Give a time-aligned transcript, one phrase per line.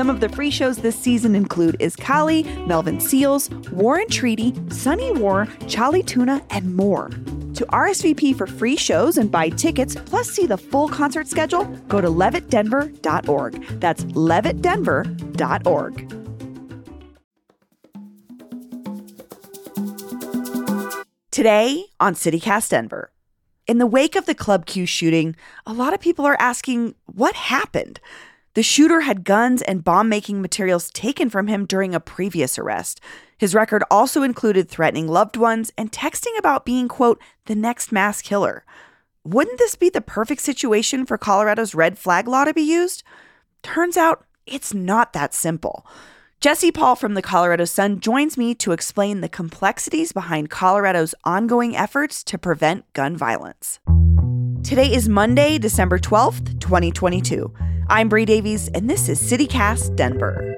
[0.00, 5.12] Some of the free shows this season include Iskali, Melvin Seals, War and Treaty, Sunny
[5.12, 7.10] War, Charlie Tuna, and more.
[7.52, 12.00] To RSVP for free shows and buy tickets, plus see the full concert schedule, go
[12.00, 13.62] to levittdenver.org.
[13.78, 16.08] That's levittdenver.org.
[21.30, 23.12] Today on CityCast Denver.
[23.66, 25.36] In the wake of the Club Q shooting,
[25.66, 28.00] a lot of people are asking what happened.
[28.54, 33.00] The shooter had guns and bomb making materials taken from him during a previous arrest.
[33.38, 38.20] His record also included threatening loved ones and texting about being, quote, the next mass
[38.20, 38.64] killer.
[39.22, 43.04] Wouldn't this be the perfect situation for Colorado's red flag law to be used?
[43.62, 45.86] Turns out it's not that simple.
[46.40, 51.76] Jesse Paul from the Colorado Sun joins me to explain the complexities behind Colorado's ongoing
[51.76, 53.78] efforts to prevent gun violence.
[54.62, 57.52] Today is Monday, December 12th, 2022.
[57.88, 60.54] I'm Bree Davies, and this is CityCast Denver.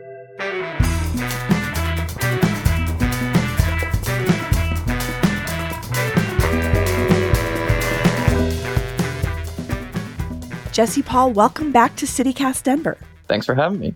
[10.72, 12.98] Jesse Paul, welcome back to CityCast Denver.
[13.28, 13.94] Thanks for having me.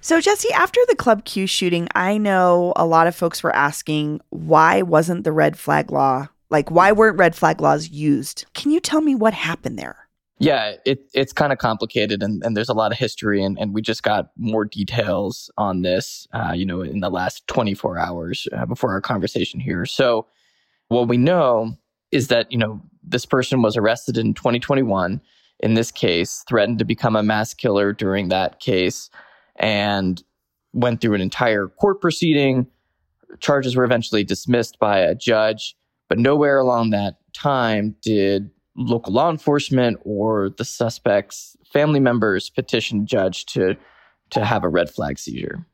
[0.00, 4.20] So, Jesse, after the Club Q shooting, I know a lot of folks were asking
[4.30, 8.46] why wasn't the red flag law, like, why weren't red flag laws used?
[8.54, 10.08] Can you tell me what happened there?
[10.40, 13.74] Yeah, it, it's kind of complicated and, and there's a lot of history, and, and
[13.74, 18.46] we just got more details on this, uh, you know, in the last 24 hours
[18.56, 19.84] uh, before our conversation here.
[19.84, 20.26] So,
[20.88, 21.76] what we know
[22.12, 25.20] is that, you know, this person was arrested in 2021
[25.60, 29.10] in this case, threatened to become a mass killer during that case
[29.56, 30.22] and
[30.72, 32.66] went through an entire court proceeding.
[33.40, 35.76] Charges were eventually dismissed by a judge,
[36.08, 43.06] but nowhere along that time did local law enforcement or the suspect's family members petition
[43.06, 43.76] judge to
[44.30, 45.64] to have a red flag seizure.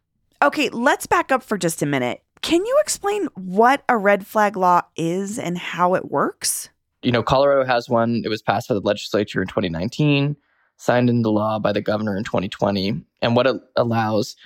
[0.43, 2.23] Okay, let's back up for just a minute.
[2.41, 6.69] Can you explain what a red flag law is and how it works?
[7.03, 8.23] You know, Colorado has one.
[8.25, 10.37] It was passed by the legislature in 2019
[10.77, 13.03] signed into law by the governor in 2020.
[13.23, 14.37] And what it allows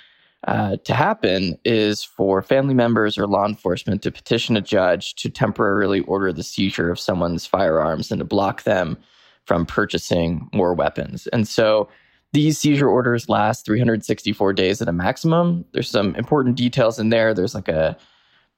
[0.47, 5.29] uh, to happen is for family members or law enforcement to petition a judge to
[5.29, 8.97] temporarily order the seizure of someone's firearms and to block them
[9.45, 11.27] from purchasing more weapons.
[11.27, 11.89] And so
[12.31, 15.65] these seizure orders last 364 days at a maximum.
[15.73, 17.33] There's some important details in there.
[17.33, 17.97] There's like a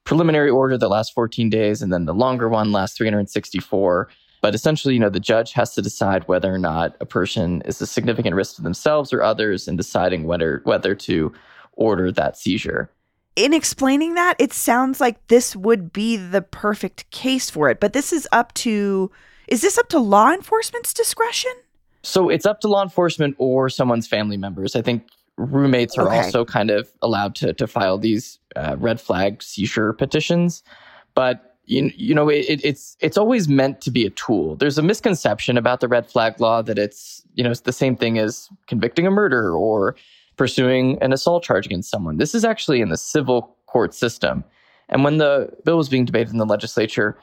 [0.04, 4.08] preliminary order that lasts 14 days, and then the longer one lasts 364.
[4.42, 7.80] But essentially, you know, the judge has to decide whether or not a person is
[7.80, 11.32] a significant risk to themselves or others in deciding whether whether to
[11.72, 12.90] order that seizure.
[13.34, 17.80] In explaining that, it sounds like this would be the perfect case for it.
[17.80, 19.10] But this is up to
[19.48, 21.52] is this up to law enforcement's discretion?
[22.02, 24.76] So it's up to law enforcement or someone's family members.
[24.76, 25.06] I think
[25.36, 26.18] roommates are okay.
[26.18, 30.62] also kind of allowed to to file these uh, red flag seizure petitions,
[31.14, 34.82] but you, you know it, it's it's always meant to be a tool there's a
[34.82, 38.48] misconception about the red flag law that it's you know it's the same thing as
[38.66, 39.94] convicting a murder or
[40.42, 42.16] pursuing an assault charge against someone.
[42.16, 44.42] This is actually in the civil court system.
[44.88, 47.16] And when the bill was being debated in the legislature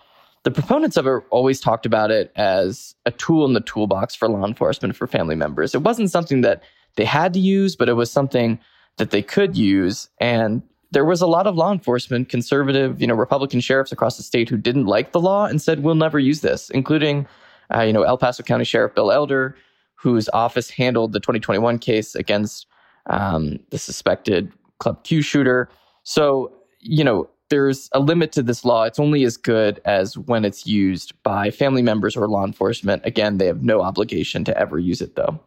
[0.44, 4.30] the proponents of it always talked about it as a tool in the toolbox for
[4.30, 5.76] law enforcement for family members.
[5.76, 6.64] It wasn't something that
[6.96, 8.58] they had to use but it was something
[8.96, 10.08] that they could use.
[10.22, 14.24] And there was a lot of law enforcement, conservative, you know, Republican sheriffs across the
[14.24, 17.28] state who didn't like the law and said, we'll never use this, including,
[17.76, 19.58] uh, you know, El Paso County Sheriff Bill Elder,
[19.96, 22.66] whose office handled the 2021 case against
[23.08, 25.70] um, the suspected Club Q shooter.
[26.04, 28.84] So, you know, there's a limit to this law.
[28.84, 33.02] It's only as good as when it's used by family members or law enforcement.
[33.06, 35.40] Again, they have no obligation to ever use it, though.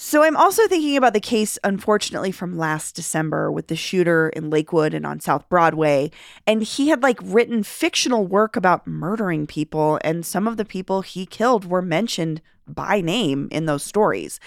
[0.00, 4.48] So I'm also thinking about the case, unfortunately, from last December with the shooter in
[4.48, 6.12] Lakewood and on South Broadway.
[6.46, 11.02] And he had like written fictional work about murdering people, and some of the people
[11.02, 14.38] he killed were mentioned by name in those stories.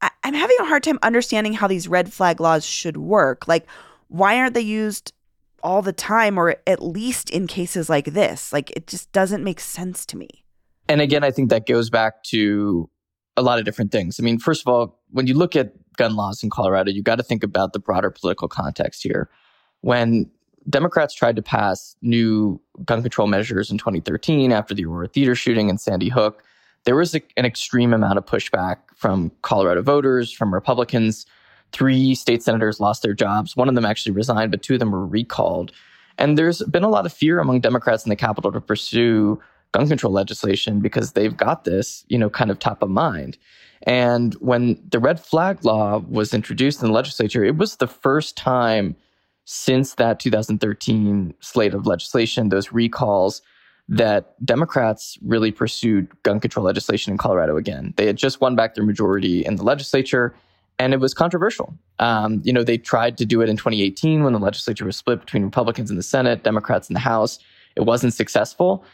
[0.00, 3.48] I- I'm having a hard time understanding how these red flag laws should work.
[3.48, 3.66] Like,
[4.08, 5.12] why aren't they used
[5.62, 8.52] all the time or at least in cases like this?
[8.52, 10.44] Like, it just doesn't make sense to me.
[10.88, 12.88] And again, I think that goes back to
[13.36, 14.18] a lot of different things.
[14.18, 17.16] I mean, first of all, when you look at gun laws in Colorado, you got
[17.16, 19.28] to think about the broader political context here.
[19.80, 20.30] When
[20.68, 25.70] Democrats tried to pass new gun control measures in 2013 after the Aurora Theater shooting
[25.70, 26.42] and Sandy Hook.
[26.88, 31.26] There was a, an extreme amount of pushback from Colorado voters, from Republicans.
[31.70, 33.54] Three state senators lost their jobs.
[33.54, 35.70] One of them actually resigned, but two of them were recalled.
[36.16, 39.38] And there's been a lot of fear among Democrats in the Capitol to pursue
[39.72, 43.36] gun control legislation because they've got this, you know, kind of top of mind.
[43.82, 48.34] And when the red flag law was introduced in the legislature, it was the first
[48.34, 48.96] time
[49.44, 53.42] since that 2013 slate of legislation, those recalls,
[53.88, 57.94] that Democrats really pursued gun control legislation in Colorado again.
[57.96, 60.34] They had just won back their majority in the legislature,
[60.78, 61.74] and it was controversial.
[61.98, 65.20] Um, you know, they tried to do it in 2018 when the legislature was split
[65.20, 67.38] between Republicans in the Senate, Democrats in the House.
[67.76, 68.84] It wasn't successful.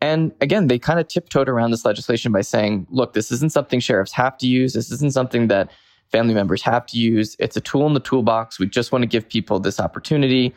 [0.00, 3.80] And again, they kind of tiptoed around this legislation by saying, look, this isn't something
[3.80, 4.74] sheriffs have to use.
[4.74, 5.70] This isn't something that
[6.12, 7.36] family members have to use.
[7.38, 8.58] It's a tool in the toolbox.
[8.58, 10.54] We just want to give people this opportunity.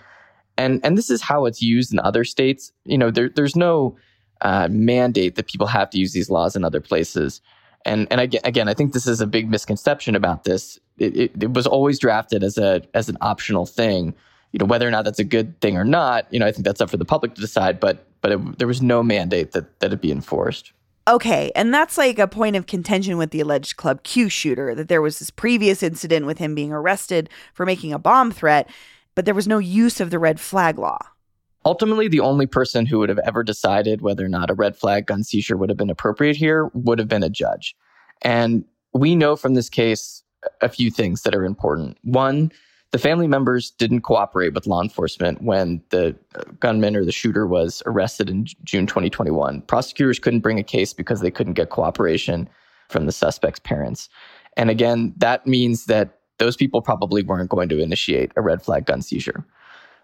[0.57, 2.71] And, and this is how it's used in other states.
[2.85, 3.95] You know, there, there's no
[4.41, 7.41] uh, mandate that people have to use these laws in other places.
[7.85, 10.79] And, and again, again, I think this is a big misconception about this.
[10.97, 14.13] It, it, it was always drafted as a as an optional thing.
[14.51, 16.65] You know, whether or not that's a good thing or not, you know, I think
[16.65, 17.79] that's up for the public to decide.
[17.79, 20.73] But but it, there was no mandate that that it be enforced.
[21.07, 24.89] Okay, and that's like a point of contention with the alleged Club Q shooter that
[24.89, 28.69] there was this previous incident with him being arrested for making a bomb threat,
[29.17, 30.99] but there was no use of the red flag law.
[31.65, 35.07] Ultimately, the only person who would have ever decided whether or not a red flag
[35.07, 37.75] gun seizure would have been appropriate here would have been a judge.
[38.21, 40.21] And we know from this case
[40.61, 41.97] a few things that are important.
[42.03, 42.51] One,
[42.91, 46.15] the family members didn't cooperate with law enforcement when the
[46.59, 49.63] gunman or the shooter was arrested in June 2021.
[49.63, 52.47] Prosecutors couldn't bring a case because they couldn't get cooperation
[52.89, 54.09] from the suspect's parents.
[54.57, 58.85] And again, that means that those people probably weren't going to initiate a red flag
[58.85, 59.45] gun seizure.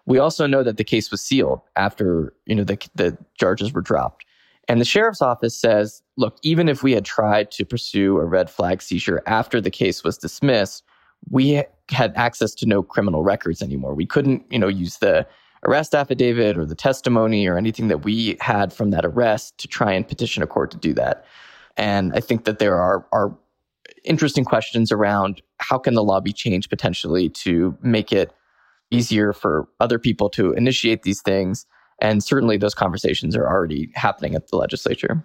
[0.06, 3.80] We also know that the case was sealed after, you know, the, the charges were
[3.80, 4.24] dropped.
[4.68, 8.50] And the sheriff's office says, look, even if we had tried to pursue a red
[8.50, 10.84] flag seizure after the case was dismissed,
[11.30, 13.94] we had access to no criminal records anymore.
[13.94, 15.26] We couldn't, you know, use the
[15.64, 19.92] arrest affidavit or the testimony or anything that we had from that arrest to try
[19.92, 21.24] and petition a court to do that.
[21.76, 23.36] And I think that there are are
[24.04, 28.32] interesting questions around how can the law be changed potentially to make it
[28.90, 31.66] easier for other people to initiate these things.
[32.00, 35.24] And certainly those conversations are already happening at the legislature.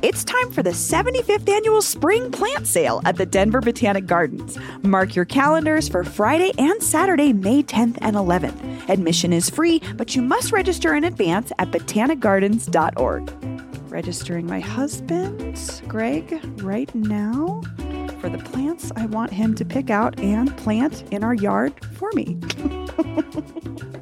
[0.00, 4.56] It's time for the 75th annual spring plant sale at the Denver Botanic Gardens.
[4.82, 8.88] Mark your calendars for Friday and Saturday, May 10th and 11th.
[8.88, 13.90] Admission is free, but you must register in advance at botanicgardens.org.
[13.90, 17.60] Registering my husband, Greg, right now
[18.20, 22.12] for the plants I want him to pick out and plant in our yard for
[22.12, 22.38] me.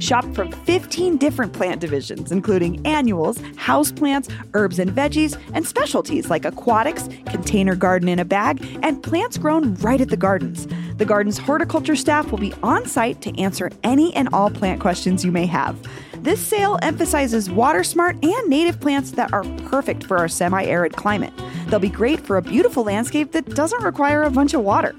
[0.00, 6.44] Shop from 15 different plant divisions, including annuals, houseplants, herbs and veggies, and specialties like
[6.44, 10.66] aquatics, container garden in a bag, and plants grown right at the gardens.
[10.96, 15.24] The garden's horticulture staff will be on site to answer any and all plant questions
[15.24, 15.78] you may have.
[16.22, 20.94] This sale emphasizes water smart and native plants that are perfect for our semi arid
[20.94, 21.32] climate.
[21.68, 24.94] They'll be great for a beautiful landscape that doesn't require a bunch of water.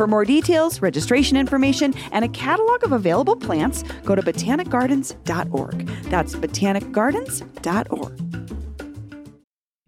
[0.00, 5.86] For more details, registration information, and a catalog of available plants, go to botanicgardens.org.
[6.04, 8.46] That's botanicgardens.org.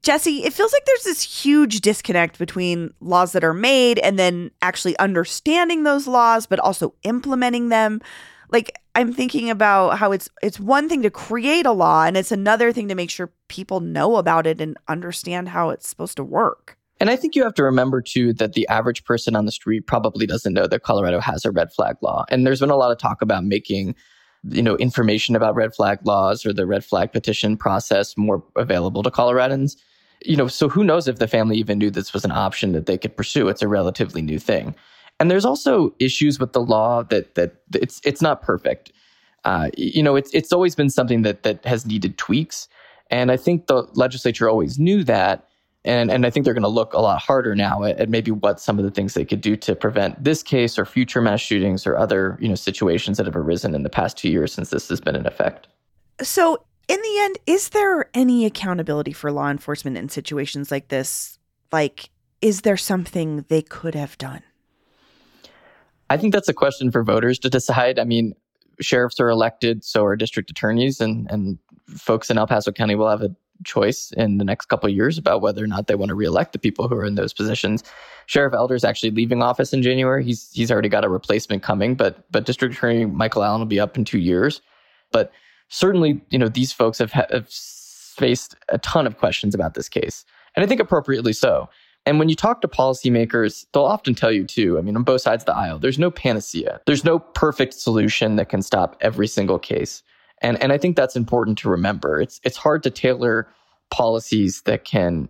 [0.02, 4.50] Jesse, it feels like there's this huge disconnect between laws that are made and then
[4.60, 8.02] actually understanding those laws, but also implementing them.
[8.50, 12.32] Like I'm thinking about how it's it's one thing to create a law and it's
[12.32, 16.22] another thing to make sure people know about it and understand how it's supposed to
[16.22, 16.76] work.
[17.02, 19.88] And I think you have to remember too that the average person on the street
[19.88, 22.24] probably doesn't know that Colorado has a red flag law.
[22.28, 23.96] And there's been a lot of talk about making
[24.44, 29.02] you know, information about red flag laws or the red flag petition process more available
[29.02, 29.76] to Coloradans.
[30.24, 32.86] You know, so who knows if the family even knew this was an option that
[32.86, 33.48] they could pursue?
[33.48, 34.74] It's a relatively new thing.
[35.18, 38.92] And there's also issues with the law that that it's it's not perfect.
[39.44, 42.68] Uh, you know, it's it's always been something that that has needed tweaks,
[43.10, 45.48] and I think the legislature always knew that.
[45.84, 48.30] And, and I think they're going to look a lot harder now at, at, maybe
[48.30, 51.40] what some of the things they could do to prevent this case or future mass
[51.40, 54.70] shootings or other you know situations that have arisen in the past two years since
[54.70, 55.66] this has been in effect.
[56.20, 61.38] So, in the end, is there any accountability for law enforcement in situations like this?
[61.72, 62.10] Like,
[62.40, 64.42] is there something they could have done?
[66.10, 67.98] I think that's a question for voters to decide.
[67.98, 68.34] I mean,
[68.80, 71.58] sheriffs are elected, so are district attorneys, and and
[71.88, 75.40] folks in El Paso County will have a choice in the next couple years about
[75.40, 77.82] whether or not they want to reelect the people who are in those positions.
[78.26, 80.24] Sheriff Elder is actually leaving office in January.
[80.24, 83.80] He's he's already got a replacement coming, but but District Attorney Michael Allen will be
[83.80, 84.60] up in two years.
[85.10, 85.32] But
[85.68, 90.24] certainly, you know, these folks have, have faced a ton of questions about this case,
[90.56, 91.68] and I think appropriately so.
[92.04, 95.20] And when you talk to policymakers, they'll often tell you too, I mean, on both
[95.20, 96.80] sides of the aisle, there's no panacea.
[96.84, 100.02] There's no perfect solution that can stop every single case.
[100.42, 102.20] And, and I think that's important to remember.
[102.20, 103.48] It's, it's hard to tailor
[103.90, 105.28] policies that can,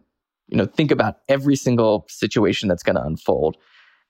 [0.48, 3.56] you know, think about every single situation that's going to unfold.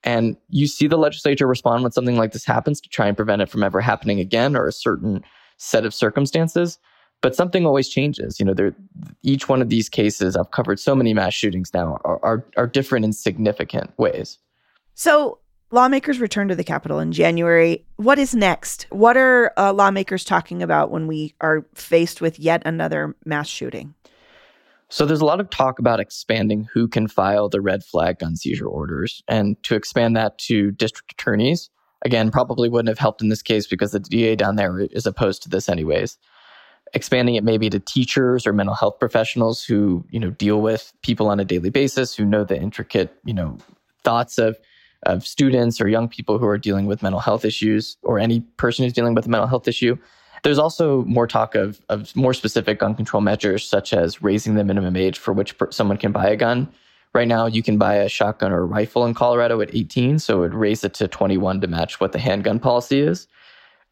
[0.03, 3.41] And you see the legislature respond when something like this happens to try and prevent
[3.41, 5.23] it from ever happening again or a certain
[5.57, 6.79] set of circumstances.
[7.21, 8.37] But something always changes.
[8.39, 8.75] You know, there,
[9.21, 12.67] each one of these cases, I've covered so many mass shootings now, are, are, are
[12.67, 14.39] different in significant ways.
[14.93, 15.39] So
[15.73, 17.83] lawmakers return to the Capitol in January.
[17.95, 18.85] What is next?
[18.91, 23.95] What are uh, lawmakers talking about when we are faced with yet another mass shooting?
[24.89, 28.35] So there's a lot of talk about expanding who can file the red flag gun
[28.35, 31.71] seizure orders and to expand that to district attorneys.
[32.05, 35.41] Again, probably wouldn't have helped in this case because the DA down there is opposed
[35.43, 36.19] to this anyways.
[36.93, 41.27] Expanding it maybe to teachers or mental health professionals who, you know, deal with people
[41.27, 43.57] on a daily basis, who know the intricate, you know,
[44.03, 44.59] thoughts of
[45.05, 48.83] of students or young people who are dealing with mental health issues or any person
[48.83, 49.97] who's dealing with a mental health issue.
[50.43, 54.63] There's also more talk of, of more specific gun control measures, such as raising the
[54.63, 56.69] minimum age for which per- someone can buy a gun.
[57.13, 60.37] Right now, you can buy a shotgun or a rifle in Colorado at 18, so
[60.37, 63.27] it would raise it to 21 to match what the handgun policy is.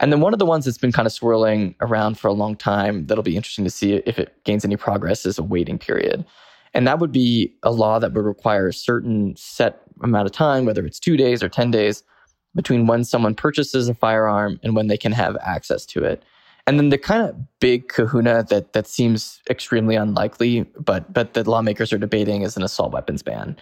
[0.02, 2.56] And then one of the ones that's been kind of swirling around for a long
[2.56, 6.26] time that'll be interesting to see if it gains any progress is a waiting period.
[6.74, 10.66] And that would be a law that would require a certain set amount of time,
[10.66, 12.04] whether it's two days or 10 days,
[12.56, 16.24] between when someone purchases a firearm and when they can have access to it.
[16.68, 21.48] And then the kind of big kahuna that that seems extremely unlikely, but but that
[21.48, 23.58] lawmakers are debating is an assault weapons ban.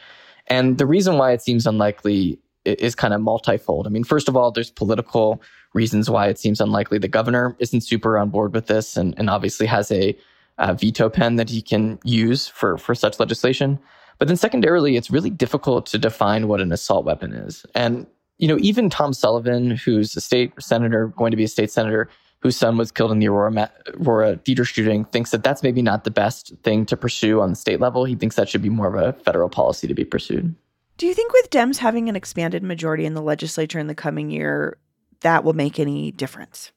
[0.48, 3.88] And the reason why it seems unlikely is kind of multifold.
[3.88, 5.42] I mean, first of all, there's political
[5.74, 6.98] reasons why it seems unlikely.
[6.98, 10.18] The governor isn't super on board with this and, and obviously has a,
[10.60, 13.80] a veto pen that he can use for, for such legislation.
[14.20, 17.66] But then secondarily, it's really difficult to define what an assault weapon is.
[17.74, 18.06] And,
[18.38, 22.10] you know, even Tom Sullivan, who's a state senator, going to be a state senator,
[22.42, 26.04] whose son was killed in the Aurora, Aurora theater shooting, thinks that that's maybe not
[26.04, 28.06] the best thing to pursue on the state level.
[28.06, 30.54] He thinks that should be more of a federal policy to be pursued.
[30.98, 34.30] Do you think with Dems having an expanded majority in the legislature in the coming
[34.30, 34.78] year,
[35.22, 36.72] that will make any difference?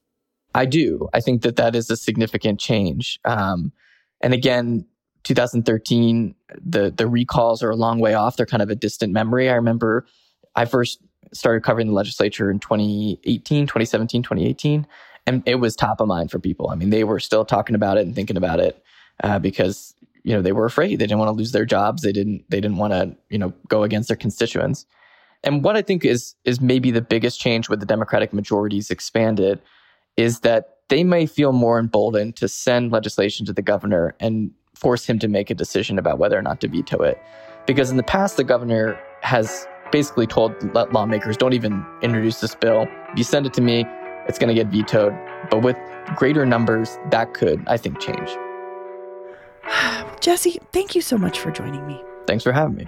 [0.53, 1.09] I do.
[1.13, 3.19] I think that that is a significant change.
[3.25, 3.71] Um,
[4.21, 4.85] and again,
[5.23, 8.37] 2013, the the recalls are a long way off.
[8.37, 9.49] They're kind of a distant memory.
[9.49, 10.05] I remember
[10.55, 10.99] I first
[11.33, 14.85] started covering the legislature in 2018, 2017, 2018,
[15.25, 16.69] and it was top of mind for people.
[16.69, 18.83] I mean, they were still talking about it and thinking about it
[19.23, 20.99] uh, because you know they were afraid.
[20.99, 22.01] They didn't want to lose their jobs.
[22.01, 22.43] They didn't.
[22.49, 24.85] They didn't want to you know go against their constituents.
[25.43, 29.59] And what I think is is maybe the biggest change with the Democratic majorities expanded
[30.17, 35.05] is that they may feel more emboldened to send legislation to the governor and force
[35.05, 37.21] him to make a decision about whether or not to veto it.
[37.65, 40.51] Because in the past, the governor has basically told
[40.93, 42.87] lawmakers, don't even introduce this bill.
[43.11, 43.85] If you send it to me,
[44.27, 45.13] it's going to get vetoed.
[45.49, 45.77] But with
[46.15, 48.29] greater numbers, that could, I think, change.
[50.19, 52.03] Jesse, thank you so much for joining me.
[52.27, 52.85] Thanks for having me.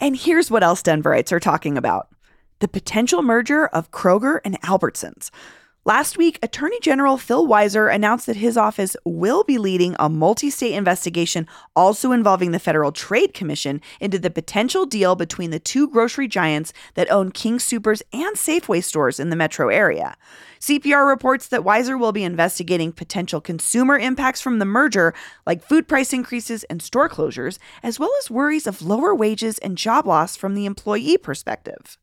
[0.00, 2.08] And here's what else Denverites are talking about
[2.60, 5.30] the potential merger of Kroger and Albertsons.
[5.86, 10.50] Last week, Attorney General Phil Weiser announced that his office will be leading a multi
[10.50, 15.88] state investigation, also involving the Federal Trade Commission, into the potential deal between the two
[15.88, 20.18] grocery giants that own King Soopers and Safeway stores in the metro area.
[20.60, 25.14] CPR reports that Weiser will be investigating potential consumer impacts from the merger,
[25.46, 29.78] like food price increases and store closures, as well as worries of lower wages and
[29.78, 31.96] job loss from the employee perspective.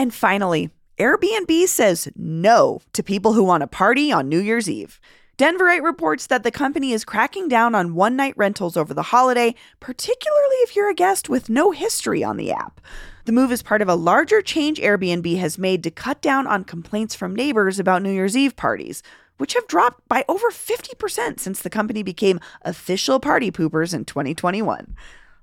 [0.00, 4.98] And finally, Airbnb says no to people who want to party on New Year's Eve.
[5.36, 9.54] Denverite reports that the company is cracking down on one night rentals over the holiday,
[9.78, 12.80] particularly if you're a guest with no history on the app.
[13.26, 16.64] The move is part of a larger change Airbnb has made to cut down on
[16.64, 19.02] complaints from neighbors about New Year's Eve parties,
[19.36, 24.96] which have dropped by over 50% since the company became official party poopers in 2021.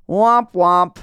[0.09, 0.97] Womp womp.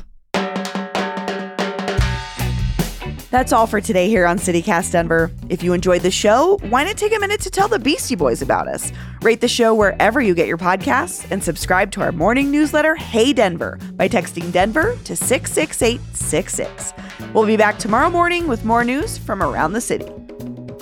[3.35, 5.29] That's all for today here on CityCast Denver.
[5.49, 8.43] If you enjoyed the show, why not take a minute to tell the Beastie Boys
[8.43, 8.93] about us?
[9.23, 13.33] Rate the show wherever you get your podcasts and subscribe to our morning newsletter, Hey
[13.33, 16.93] Denver, by texting Denver to 66866.
[17.35, 20.09] We'll be back tomorrow morning with more news from around the city.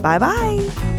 [0.03, 0.92] Bye bye.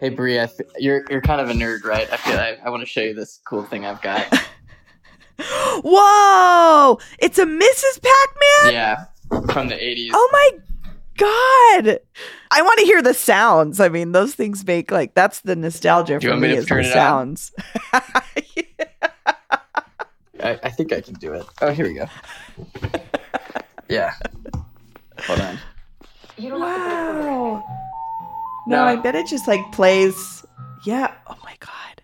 [0.00, 2.08] Hey Bree, th- you're you're kind of a nerd, right?
[2.12, 4.26] I feel I, I want to show you this cool thing I've got.
[5.82, 6.98] Whoa!
[7.18, 8.00] It's a Mrs.
[8.02, 8.72] Pac-Man.
[8.72, 9.04] Yeah,
[9.52, 10.10] from the '80s.
[10.12, 10.50] Oh my
[11.16, 11.98] god!
[12.52, 13.80] I want to hear the sounds.
[13.80, 17.52] I mean, those things make like that's the nostalgia for me, me is the sounds.
[20.40, 21.44] I, I think I can do it.
[21.60, 22.06] Oh, here we go.
[23.88, 24.14] yeah.
[25.26, 25.58] Hold on.
[26.38, 27.77] wow.
[28.68, 30.44] No, I bet it just like plays.
[30.84, 31.14] Yeah.
[31.26, 31.97] Oh my god.